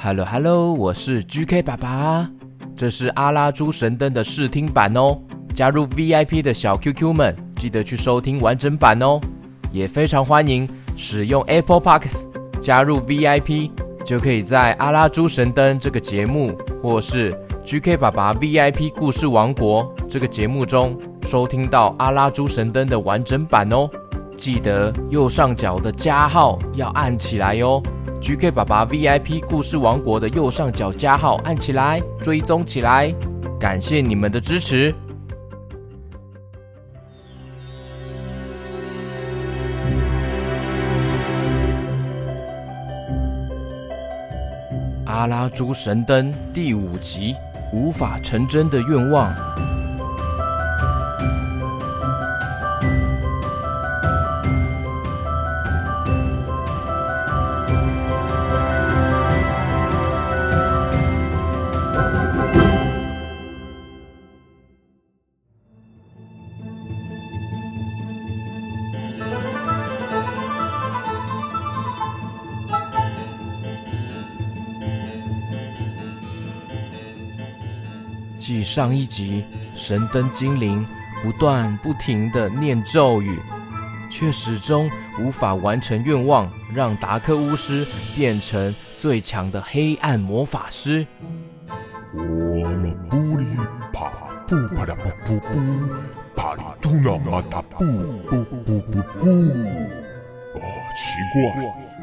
[0.00, 2.30] Hello Hello，我是 GK 爸爸，
[2.76, 5.18] 这是阿拉猪神灯的试听版哦。
[5.52, 9.20] 加入 VIP 的小 QQ 们，记得去收听完整版哦。
[9.72, 10.66] 也非常欢迎
[10.96, 12.26] 使用 Apple Podcast
[12.62, 13.72] 加入 VIP，
[14.04, 23.90] 就可以在阿拉猪神灯这个节目，或是 GK 爸爸 VIP 故事王国这个节目中收听到阿拉猪神灯的完整版哦。
[24.36, 27.82] 记得右上角的加号要按起来哟。
[28.20, 33.14] GK 爸爸 VIP 故事王国的右上角加号按起来，追踪起来，
[33.58, 34.92] 感谢你们的支持。
[45.06, 47.34] 阿拉猪神灯第五集：
[47.72, 49.47] 无法成真的愿望。
[78.38, 79.44] 继上一集，
[79.74, 80.86] 神灯精灵
[81.22, 83.38] 不断不停的念咒语，
[84.10, 91.06] 却始终无法完成愿望，让达克巫师变成最强的黑暗魔法师。
[92.14, 93.44] 我了布里
[93.92, 94.10] 帕
[94.46, 95.60] 布帕拉布布布，
[96.34, 97.84] 帕里图纳马塔布
[98.30, 99.28] 布布布布。
[100.58, 100.64] 啊，
[100.96, 101.02] 奇
[101.34, 101.42] 怪，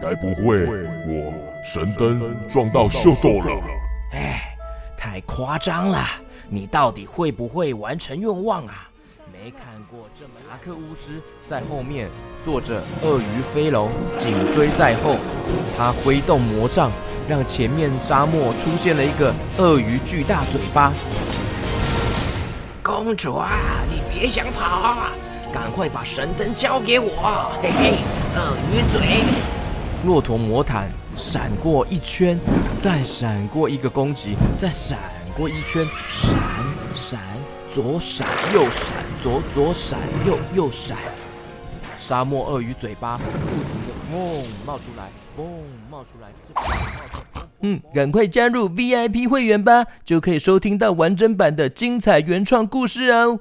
[0.00, 3.62] 该不会我神灯撞到秀逗了？
[4.12, 4.49] 哎，
[5.10, 6.06] 太夸张了！
[6.48, 8.88] 你到底会不会完成愿望啊？
[9.32, 12.08] 没看过这么阿克巫师在后面
[12.44, 15.16] 坐着鳄鱼飞龙，紧追在后。
[15.76, 16.92] 他挥动魔杖，
[17.28, 20.92] 让前面沙漠出现了一个鳄鱼巨大嘴巴。
[22.80, 23.50] 公主啊，
[23.90, 25.10] 你别想跑啊，
[25.52, 27.50] 赶快把神灯交给我！
[27.60, 27.98] 嘿嘿，
[28.36, 29.24] 鳄鱼嘴。
[30.06, 30.88] 骆驼魔毯
[31.20, 32.40] 闪过一圈，
[32.78, 34.98] 再闪过一个攻击，再闪。
[35.36, 36.40] 过一圈，闪
[36.94, 37.20] 闪，
[37.70, 40.96] 左闪右闪，左左闪右右闪。
[41.98, 45.44] 沙漠鳄鱼嘴巴不停的砰冒出来，砰
[45.90, 47.46] 冒出来，冒出来。
[47.60, 53.40] 嗯，赶快加入 VIP 会员吧，就可以收听到完整版的精彩原创故事哦。